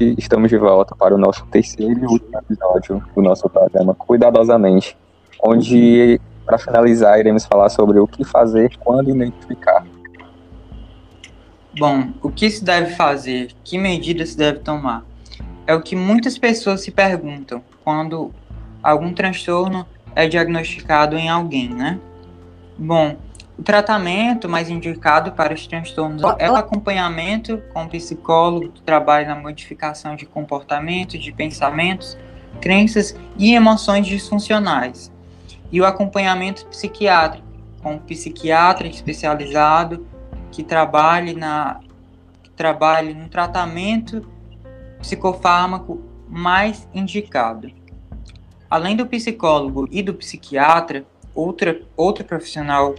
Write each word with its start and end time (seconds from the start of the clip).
gente, 0.00 0.18
estamos 0.18 0.48
de 0.48 0.56
volta 0.56 0.96
para 0.96 1.14
o 1.14 1.18
nosso 1.18 1.44
terceiro 1.46 2.00
e 2.00 2.06
último 2.06 2.38
episódio 2.38 3.04
do 3.14 3.22
nosso 3.22 3.48
programa 3.48 3.94
Cuidadosamente, 3.94 4.96
onde, 5.44 6.20
para 6.46 6.58
finalizar, 6.58 7.18
iremos 7.18 7.44
falar 7.44 7.68
sobre 7.68 7.98
o 7.98 8.06
que 8.06 8.24
fazer 8.24 8.76
quando 8.78 9.10
identificar. 9.10 9.84
Bom, 11.78 12.08
o 12.22 12.30
que 12.30 12.50
se 12.50 12.64
deve 12.64 12.94
fazer? 12.94 13.52
Que 13.62 13.78
medidas 13.78 14.30
se 14.30 14.38
deve 14.38 14.60
tomar? 14.60 15.04
É 15.66 15.74
o 15.74 15.82
que 15.82 15.94
muitas 15.94 16.36
pessoas 16.36 16.80
se 16.80 16.90
perguntam 16.90 17.62
quando 17.84 18.32
algum 18.82 19.12
transtorno 19.12 19.86
é 20.16 20.26
diagnosticado 20.26 21.16
em 21.16 21.28
alguém, 21.28 21.68
né? 21.68 22.00
Bom, 22.76 23.16
o 23.60 23.62
tratamento 23.62 24.48
mais 24.48 24.70
indicado 24.70 25.32
para 25.32 25.52
os 25.52 25.66
transtornos 25.66 26.22
é 26.38 26.50
o 26.50 26.56
acompanhamento 26.56 27.62
com 27.74 27.86
psicólogo 27.86 28.70
que 28.70 28.80
trabalha 28.80 29.28
na 29.28 29.34
modificação 29.34 30.16
de 30.16 30.24
comportamento, 30.24 31.18
de 31.18 31.30
pensamentos, 31.30 32.16
crenças 32.58 33.14
e 33.36 33.54
emoções 33.54 34.06
disfuncionais. 34.06 35.12
E 35.70 35.78
o 35.78 35.84
acompanhamento 35.84 36.64
psiquiátrico, 36.68 37.46
com 37.82 37.98
psiquiatra 37.98 38.88
especializado 38.88 40.06
que 40.50 40.62
trabalhe, 40.62 41.34
na, 41.34 41.80
que 42.42 42.50
trabalhe 42.52 43.12
no 43.12 43.28
tratamento 43.28 44.26
psicofármaco 45.00 46.02
mais 46.26 46.88
indicado. 46.94 47.70
Além 48.70 48.96
do 48.96 49.04
psicólogo 49.04 49.86
e 49.90 50.02
do 50.02 50.14
psiquiatra, 50.14 51.04
outra, 51.34 51.78
outro 51.94 52.24
profissional 52.24 52.94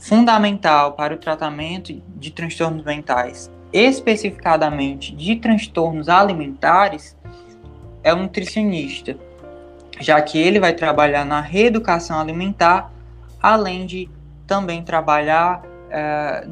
fundamental 0.00 0.92
para 0.92 1.14
o 1.14 1.16
tratamento 1.16 1.92
de 2.16 2.30
transtornos 2.30 2.84
mentais, 2.84 3.50
especificadamente 3.72 5.14
de 5.14 5.36
transtornos 5.36 6.08
alimentares, 6.08 7.16
é 8.02 8.12
o 8.12 8.16
nutricionista, 8.16 9.16
já 10.00 10.20
que 10.22 10.38
ele 10.38 10.60
vai 10.60 10.72
trabalhar 10.72 11.24
na 11.24 11.40
reeducação 11.40 12.18
alimentar, 12.18 12.90
além 13.42 13.86
de 13.86 14.08
também 14.46 14.82
trabalhar 14.82 15.62
é, 15.90 16.46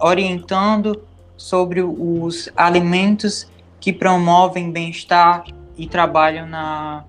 orientando 0.00 1.02
sobre 1.36 1.80
os 1.80 2.50
alimentos 2.56 3.50
que 3.80 3.92
promovem 3.92 4.70
bem-estar 4.70 5.44
e 5.76 5.86
trabalham 5.86 6.46
na 6.46 7.04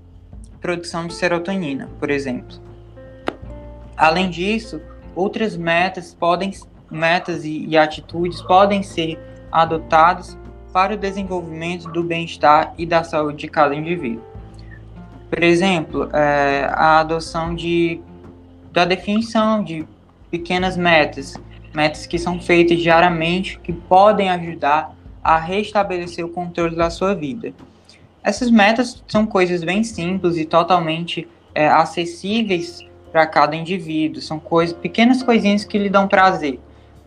produção 0.61 1.07
de 1.07 1.13
serotonina, 1.13 1.89
por 2.00 2.09
exemplo. 2.09 2.57
Além 3.97 4.29
disso, 4.29 4.81
outras 5.16 5.56
metas 5.56 6.14
podem 6.14 6.52
metas 6.89 7.44
e, 7.44 7.66
e 7.66 7.78
atitudes 7.78 8.42
podem 8.42 8.83
ser 8.83 9.19
adotadas 9.52 10.38
para 10.72 10.94
o 10.94 10.97
desenvolvimento 10.97 11.89
do 11.92 12.03
bem-estar 12.03 12.73
e 12.78 12.86
da 12.86 13.03
saúde 13.03 13.39
de 13.39 13.47
cada 13.47 13.75
indivíduo. 13.75 14.23
Por 15.30 15.44
exemplo, 15.44 16.09
é, 16.14 16.67
a 16.72 17.00
adoção 17.00 17.56
de, 17.56 18.00
da 18.72 18.86
definição 18.86 19.64
de 19.64 19.88
pequenas 20.30 20.78
metas, 20.78 21.36
metas 21.73 22.06
que 22.06 22.19
são 22.19 22.39
feitas 22.39 22.80
diariamente, 22.80 23.59
que 23.59 23.73
podem 23.73 24.30
ajudar 24.30 24.95
a 25.23 25.38
restabelecer 25.38 26.25
o 26.25 26.30
controle 26.30 26.75
da 26.75 26.89
sua 26.89 27.16
vida. 27.16 27.53
Essas 28.23 28.50
metas 28.50 29.03
são 29.08 29.25
coisas 29.25 29.64
bem 29.64 29.84
simples 29.84 30.38
e 30.38 30.45
totalmente 30.45 31.28
é, 31.53 31.67
acessíveis 31.67 32.86
para 33.14 33.28
cada 33.28 33.56
indivíduo. 33.56 34.19
São 34.19 34.39
coisas, 34.39 34.75
pequenas 34.75 35.22
coisinhas 35.22 35.64
que 35.64 35.78
lhe 35.78 35.89
dão 35.89 36.08
prazer. 36.08 36.59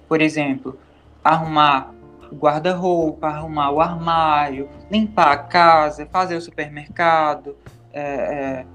Por 0.09 0.23
exemplo, 0.23 0.79
arrumar 1.23 1.93
o 2.31 2.37
guarda-roupa, 2.37 3.27
arrumar 3.27 3.73
o 3.73 3.81
armário, 3.81 4.69
limpar 4.89 5.33
a 5.33 5.37
casa, 5.37 6.07
fazer 6.07 6.37
o 6.37 6.41
supermercado, 6.41 7.57
é, 7.93 8.03
é, 8.03 8.67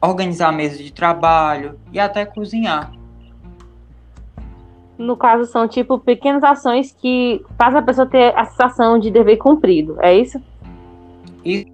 organizar 0.00 0.48
a 0.48 0.52
mesa 0.52 0.82
de 0.82 0.90
trabalho 0.90 1.78
e 1.92 2.00
até 2.00 2.24
cozinhar. 2.24 2.90
No 4.96 5.14
caso, 5.14 5.44
são 5.44 5.68
tipo 5.68 5.98
pequenas 5.98 6.42
ações 6.42 6.96
que 6.98 7.44
fazem 7.58 7.80
a 7.80 7.82
pessoa 7.82 8.06
ter 8.06 8.34
a 8.34 8.46
sensação 8.46 8.98
de 8.98 9.10
dever 9.10 9.36
cumprido, 9.36 9.98
é 10.00 10.16
isso? 10.16 10.40
Isso. 11.44 11.66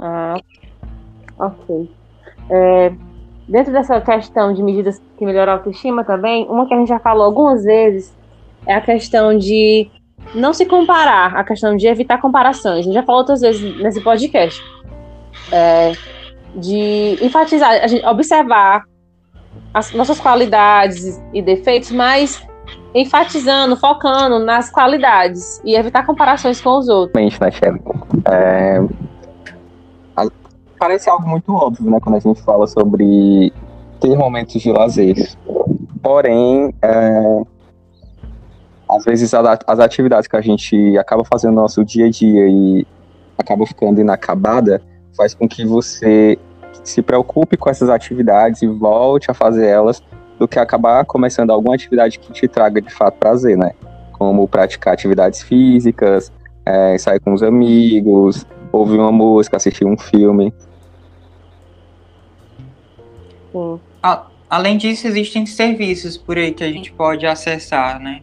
Ah, 0.00 0.36
ok. 1.36 1.90
É, 2.50 2.92
dentro 3.48 3.72
dessa 3.72 4.00
questão 4.00 4.52
de 4.52 4.62
medidas 4.62 5.00
que 5.18 5.24
melhoram 5.24 5.52
a 5.52 5.56
autoestima 5.56 6.04
também, 6.04 6.46
uma 6.48 6.66
que 6.66 6.74
a 6.74 6.78
gente 6.78 6.88
já 6.88 6.98
falou 6.98 7.24
algumas 7.24 7.64
vezes 7.64 8.14
é 8.66 8.74
a 8.74 8.80
questão 8.80 9.36
de 9.36 9.88
não 10.34 10.52
se 10.52 10.66
comparar, 10.66 11.36
a 11.36 11.44
questão 11.44 11.76
de 11.76 11.86
evitar 11.86 12.20
comparações. 12.20 12.80
A 12.80 12.82
gente 12.82 12.94
já 12.94 13.02
falou 13.02 13.20
outras 13.20 13.40
vezes 13.40 13.76
nesse 13.80 14.00
podcast. 14.00 14.62
É, 15.52 15.92
de 16.56 17.18
enfatizar, 17.22 17.70
a 17.70 17.86
gente 17.86 18.04
observar 18.04 18.84
as 19.72 19.92
nossas 19.92 20.18
qualidades 20.18 21.22
e 21.32 21.42
defeitos, 21.42 21.90
mas 21.92 22.42
enfatizando, 22.94 23.76
focando 23.76 24.38
nas 24.38 24.70
qualidades 24.70 25.60
e 25.64 25.76
evitar 25.76 26.04
comparações 26.06 26.60
com 26.60 26.78
os 26.78 26.88
outros. 26.88 27.12
Né, 27.14 27.28
é, 28.24 28.80
parece 30.78 31.08
algo 31.08 31.28
muito 31.28 31.52
óbvio, 31.54 31.90
né, 31.90 31.98
quando 32.00 32.16
a 32.16 32.20
gente 32.20 32.40
fala 32.42 32.66
sobre 32.66 33.52
ter 34.00 34.16
momentos 34.16 34.60
de 34.60 34.72
lazer. 34.72 35.16
Porém, 36.02 36.72
é, 36.82 37.42
às 38.88 39.04
vezes 39.04 39.32
as 39.34 39.80
atividades 39.80 40.28
que 40.28 40.36
a 40.36 40.40
gente 40.40 40.96
acaba 40.98 41.24
fazendo 41.24 41.54
no 41.54 41.62
nosso 41.62 41.84
dia 41.84 42.06
a 42.06 42.10
dia 42.10 42.48
e 42.48 42.86
acaba 43.36 43.66
ficando 43.66 44.00
inacabada, 44.00 44.80
faz 45.16 45.34
com 45.34 45.48
que 45.48 45.66
você 45.66 46.38
se 46.84 47.02
preocupe 47.02 47.56
com 47.56 47.68
essas 47.68 47.88
atividades 47.88 48.62
e 48.62 48.66
volte 48.66 49.30
a 49.30 49.34
fazer 49.34 49.66
elas 49.66 50.02
do 50.38 50.46
que 50.46 50.58
acabar 50.58 51.04
começando 51.04 51.50
alguma 51.50 51.74
atividade 51.74 52.18
que 52.18 52.32
te 52.32 52.46
traga 52.46 52.80
de 52.80 52.92
fato 52.92 53.18
prazer, 53.18 53.56
né? 53.56 53.72
Como 54.12 54.46
praticar 54.46 54.94
atividades 54.94 55.42
físicas, 55.42 56.30
é, 56.64 56.96
sair 56.98 57.20
com 57.20 57.32
os 57.32 57.42
amigos, 57.42 58.46
ouvir 58.72 58.98
uma 58.98 59.12
música, 59.12 59.56
assistir 59.56 59.84
um 59.84 59.96
filme. 59.96 60.52
Sim. 63.52 63.80
A, 64.02 64.26
além 64.48 64.76
disso, 64.76 65.06
existem 65.06 65.46
serviços 65.46 66.16
por 66.16 66.36
aí 66.36 66.52
que 66.52 66.62
a 66.62 66.70
gente 66.70 66.92
pode 66.92 67.26
acessar, 67.26 68.00
né? 68.00 68.20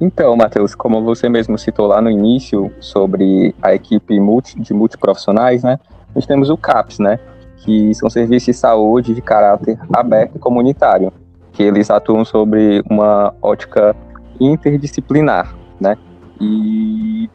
Então, 0.00 0.34
Matheus, 0.34 0.74
como 0.74 1.00
você 1.02 1.28
mesmo 1.28 1.56
citou 1.56 1.86
lá 1.86 2.00
no 2.00 2.10
início 2.10 2.72
sobre 2.80 3.54
a 3.62 3.72
equipe 3.72 4.18
multi, 4.18 4.58
de 4.58 4.74
multiprofissionais, 4.74 5.62
né? 5.62 5.78
Nós 6.12 6.26
temos 6.26 6.50
o 6.50 6.56
CAPS, 6.56 6.98
né? 6.98 7.20
Que 7.58 7.94
são 7.94 8.10
serviços 8.10 8.46
de 8.46 8.54
saúde 8.54 9.14
de 9.14 9.22
caráter 9.22 9.78
aberto 9.92 10.34
e 10.34 10.38
comunitário, 10.40 11.12
que 11.52 11.62
eles 11.62 11.88
atuam 11.88 12.24
sobre 12.24 12.82
uma 12.90 13.32
ótica 13.40 13.94
interdisciplinar, 14.40 15.54
né? 15.80 15.96
E, 16.40 17.30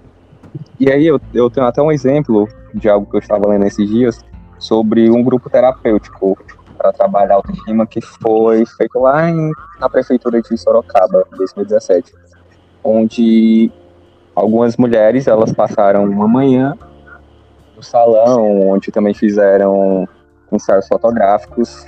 e 0.80 0.92
aí 0.92 1.06
eu, 1.06 1.20
eu 1.34 1.50
tenho 1.50 1.66
até 1.66 1.82
um 1.82 1.92
exemplo 1.92 2.48
de 2.74 2.90
algo 2.90 3.10
que 3.10 3.16
eu 3.16 3.20
estava 3.20 3.48
lendo 3.48 3.66
esses 3.66 3.90
dias 3.90 4.24
sobre 4.60 5.10
um 5.10 5.24
grupo 5.24 5.50
terapêutico 5.50 6.38
para 6.78 6.94
trabalhar 6.94 7.36
autoestima 7.36 7.88
que 7.88 8.02
foi 8.02 8.66
feito 8.66 9.00
lá 9.00 9.30
em, 9.30 9.52
na 9.80 9.90
prefeitura 9.90 10.42
de 10.42 10.58
Sorocaba, 10.58 11.26
em 11.34 11.38
2017, 11.38 12.14
onde 12.84 13.72
algumas 14.36 14.78
mulheres 14.78 15.28
elas 15.28 15.52
passaram 15.52 16.06
uma 16.06 16.28
manhã 16.28 16.78
no 17.76 17.82
salão, 17.82 18.70
onde 18.70 18.92
também 18.92 19.14
fizeram 19.14 20.08
ensaios 20.52 20.88
fotográficos, 20.88 21.88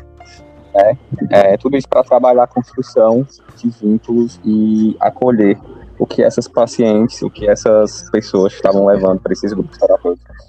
né? 0.74 0.98
É, 1.30 1.58
tudo 1.58 1.78
isso 1.78 1.88
para 1.88 2.04
trabalhar 2.04 2.44
a 2.44 2.48
construção 2.48 3.26
de 3.56 3.70
vínculos 3.70 4.40
e 4.44 4.96
acolher 5.00 5.58
o 6.00 6.06
que 6.08 6.24
essas 6.24 6.48
pacientes, 6.48 7.22
o 7.22 7.30
que 7.30 7.48
essas 7.48 8.10
pessoas 8.10 8.54
estavam 8.54 8.86
levando 8.86 9.20
para 9.20 9.34
esses 9.34 9.52
grupos 9.52 9.78
terapêuticos. 9.78 10.48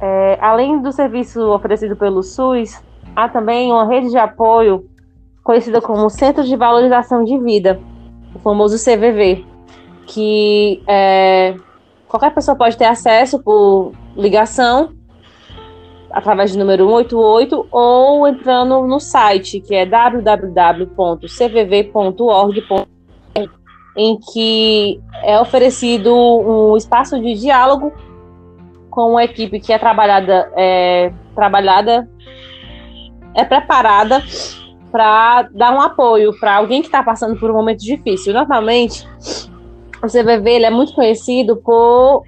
É, 0.00 0.38
além 0.40 0.80
do 0.80 0.92
serviço 0.92 1.40
oferecido 1.50 1.96
pelo 1.96 2.22
SUS, 2.22 2.80
há 3.16 3.28
também 3.28 3.72
uma 3.72 3.88
rede 3.88 4.10
de 4.10 4.18
apoio 4.18 4.88
conhecida 5.42 5.80
como 5.80 6.10
Centro 6.10 6.44
de 6.44 6.54
Valorização 6.54 7.24
de 7.24 7.38
Vida, 7.38 7.80
o 8.34 8.38
famoso 8.38 8.76
CVV, 8.76 9.44
que 10.06 10.82
é, 10.86 11.56
qualquer 12.06 12.34
pessoa 12.34 12.54
pode 12.54 12.76
ter 12.76 12.84
acesso 12.84 13.42
por 13.42 13.92
ligação 14.14 14.92
através 16.18 16.52
do 16.52 16.58
número 16.58 16.84
188 16.88 17.68
ou 17.70 18.26
entrando 18.26 18.84
no 18.86 18.98
site 18.98 19.60
que 19.60 19.72
é 19.72 19.86
www.cvv.org.br 19.86 21.18
em 23.96 24.18
que 24.32 25.00
é 25.22 25.40
oferecido 25.40 26.12
um 26.14 26.76
espaço 26.76 27.20
de 27.20 27.34
diálogo 27.34 27.92
com 28.90 29.12
uma 29.12 29.22
equipe 29.22 29.60
que 29.60 29.72
é 29.72 29.78
trabalhada, 29.78 30.50
é, 30.56 31.12
trabalhada, 31.36 32.08
é 33.34 33.44
preparada 33.44 34.20
para 34.90 35.48
dar 35.52 35.72
um 35.72 35.80
apoio 35.80 36.36
para 36.40 36.56
alguém 36.56 36.80
que 36.80 36.88
está 36.88 37.02
passando 37.02 37.38
por 37.38 37.50
um 37.50 37.54
momento 37.54 37.80
difícil. 37.80 38.32
Normalmente, 38.32 39.06
vai 40.24 40.40
ver, 40.40 40.56
ele 40.56 40.66
é 40.66 40.70
muito 40.70 40.94
conhecido 40.94 41.56
por 41.56 42.24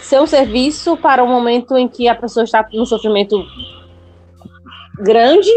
ser 0.00 0.20
um 0.20 0.26
serviço 0.26 0.96
para 0.96 1.22
um 1.22 1.28
momento 1.28 1.76
em 1.76 1.88
que 1.88 2.08
a 2.08 2.14
pessoa 2.14 2.44
está 2.44 2.66
num 2.72 2.84
sofrimento 2.84 3.44
grande, 4.98 5.50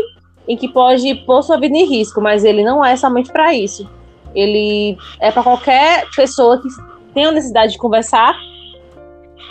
em 0.48 0.57
que 0.57 0.68
pode 0.68 1.16
pôr 1.25 1.42
sua 1.44 1.60
vida 1.60 1.75
em 1.75 1.86
risco, 1.86 2.22
mas 2.22 2.44
ele 2.44 2.63
não 2.63 2.84
é 2.84 2.95
somente 2.95 3.31
para 3.31 3.54
isso. 3.54 3.90
Ele 4.36 4.98
é 5.19 5.31
para 5.31 5.44
qualquer 5.44 6.07
pessoa 6.16 6.62
que 6.62 6.68
tenha 7.13 7.31
necessidade 7.31 7.74
de 7.74 7.78
conversar 7.78 8.36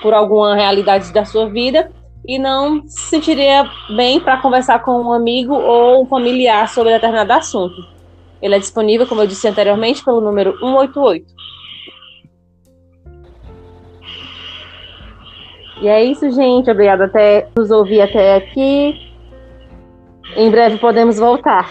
por 0.03 0.13
alguma 0.13 0.55
realidade 0.55 1.13
da 1.13 1.25
sua 1.25 1.49
vida 1.49 1.91
e 2.27 2.39
não 2.39 2.87
se 2.87 3.03
sentiria 3.11 3.69
bem 3.97 4.21
para 4.21 4.37
conversar 4.39 4.81
com 4.81 5.01
um 5.01 5.13
amigo 5.13 5.55
ou 5.55 6.03
um 6.03 6.07
familiar 6.07 6.69
sobre 6.69 6.93
determinado 6.93 7.33
assunto. 7.33 7.77
Ele 8.41 8.57
é 8.57 8.59
disponível, 8.59 9.07
como 9.07 9.21
eu 9.21 9.27
disse 9.27 9.47
anteriormente, 9.47 10.05
pelo 10.05 10.21
número 10.21 10.59
188. 10.59 11.25
E 15.81 15.89
é 15.89 16.05
isso, 16.05 16.31
gente. 16.31 16.71
Obrigada 16.71 17.05
até 17.07 17.49
nos 17.57 17.71
ouvir 17.71 18.03
até 18.03 18.37
aqui. 18.37 19.11
Em 20.37 20.51
breve 20.51 20.79
podemos 20.79 21.19
voltar. 21.19 21.71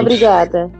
Obrigada. 0.00 0.70